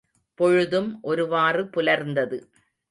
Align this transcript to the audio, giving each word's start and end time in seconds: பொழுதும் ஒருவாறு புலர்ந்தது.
பொழுதும் 0.39 0.99
ஒருவாறு 1.01 1.63
புலர்ந்தது. 1.67 2.39